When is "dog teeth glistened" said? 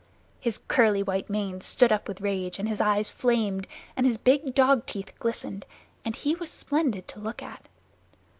4.55-5.63